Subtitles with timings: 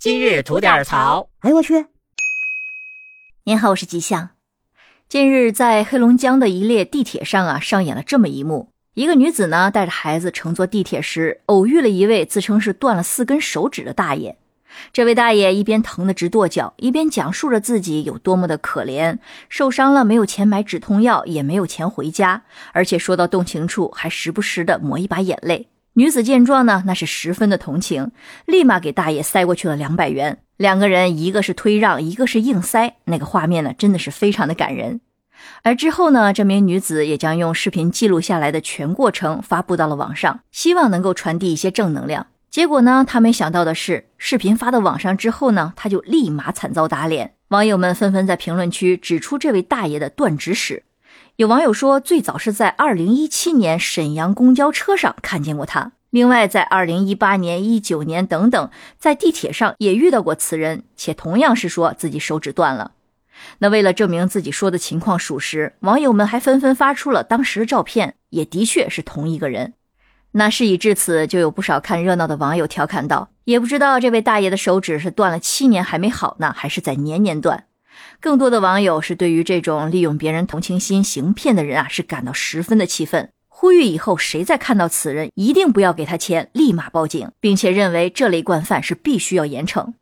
[0.00, 1.28] 今日吐点槽。
[1.40, 1.86] 哎呦我去！
[3.42, 4.30] 您好，我是吉祥。
[5.08, 14.38] 近日在黑龙江的一列地铁上啊，上演了这么一幕：一个女子呢带着孩子乘坐地铁时，偶遇了一位自称是断了四根手指的大爷。
[14.92, 19.18] 这位大爷一边疼得直跺脚，一边讲述着自己有多么的可怜，
[19.48, 25.66] 受伤了没有钱买止痛药，也没有钱回家，而且说到动情处还时不时的抹一把眼泪。
[25.98, 28.12] 女子见状呢，那是十分的同情，
[28.46, 30.38] 立马给大爷塞过去了两百元。
[30.56, 35.00] 两个人一个是推让，一个是硬塞，那个画面呢，真的是非常的感人。
[35.64, 42.28] 而之后呢，这名女子也将用视频记录下来的全过程发布到了网上，希望能够传递一些正能量。
[42.48, 47.34] 结果呢，她没想到的是，视频发到网上之后呢，她就立马惨遭打脸。
[47.48, 50.84] 网友们纷纷在评论区指出这位大爷的断指史。
[51.38, 55.92] 有网友说，最早是在二零一七年沈阳公交车上看见过他。
[56.10, 62.90] 另外，在二零一八年、一九年等等，在地铁上也遇到过此人，且同样是说自己手指断了。
[63.58, 69.74] 那为了证明自己说的情况属实，网友们还纷纷发出了当时的照片，也的确是同一个人。
[70.32, 77.66] 那事已至此，就有不少看热闹的网友调侃道：“也不知道这位大爷的手指是断了七年还没好呢，还是在年年断。”
[78.20, 83.30] 更多的网友是对于这种利用别人同情心行骗的人啊，是感到十分的气愤。
[83.48, 89.94] 呼吁以后谁再看到此人，一定不要给他钱，立马报警，并且认为这类惯犯是必须要严惩。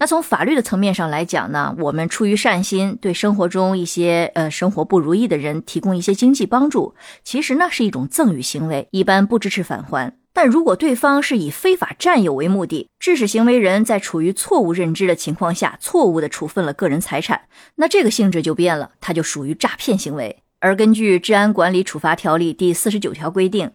[0.00, 10.16] 那从法律的层面上来讲呢，我们出于善心，对生活中一些呃生活不如意的人提供一些经济帮助，其实呢是一种赠与行为，一般不支持返还。
[10.32, 17.42] 但如果对方是以非法占有为目的，致使行为人在处于错误认知的情况下，错误的处分了个人财产，
[17.74, 20.44] 那这个性质就变了，它就属于诈骗行为。
[20.60, 23.70] 而根据《治安管理处罚条例》第四十九条规定，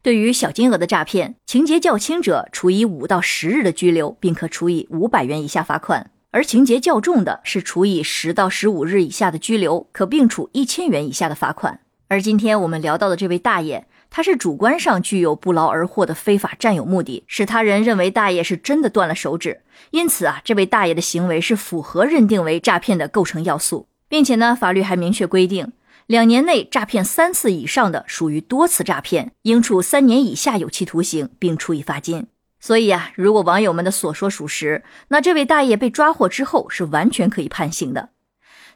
[0.00, 11.80] 对于小金额的诈骗，情节较轻者，处以五到十日的拘留，并可处以五百元以下罚款；而情节较重的，是处以十到十五日以下的拘留，可并处一千元以下的罚款。
[12.06, 25.72] 而今天我们聊到的这位大爷，他是主观上具有不劳而获的非法占有目的，使他人认为大爷是真的断了手指，因此啊，这位大爷的行为是符合认定为诈骗的构成要素，并且呢，法律还明确规定。
[26.08, 32.28] 两年内诈骗三次以上的，属于多次诈骗，应处三年以下有期徒刑，并处以罚金。
[32.58, 38.08] 所以啊，如果网友们的所说属实，那这位大爷被抓获之后是完全可以判刑的。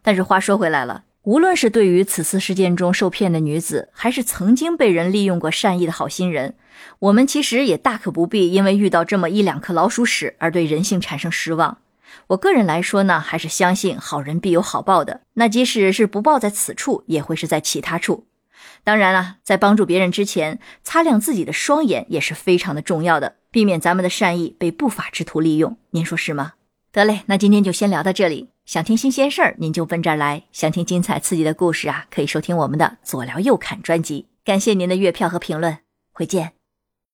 [0.02, 6.56] 但是话说回来了，无论是对于此次事件中受骗的女子，还是曾经被人利用过善意的好心人，
[6.98, 11.78] 我们其实也大可不必因为遇到这么一两颗老鼠屎而对人性产生失望。
[12.28, 15.22] 我个人来说呢，还是相信好人必有好报的。
[15.34, 18.26] 那即使是不报在此处，也会是在其他处。
[18.84, 25.76] 当然了，在帮助别人之前，擦亮自己的双眼也是非常的重要的，避免咱们的善意被不法之徒利用。
[25.90, 26.54] 您说是吗？
[26.92, 28.50] 得嘞，那今天就先聊到这里。
[28.64, 34.28] 想听新鲜事儿，您就奔这儿来；想听精彩刺激的故事啊，可以收听我们的左聊右侃专辑。
[34.44, 35.78] 感谢您的月票和评论，
[36.12, 36.61] 回见。